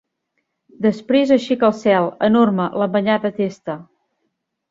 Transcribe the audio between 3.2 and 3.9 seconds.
testa.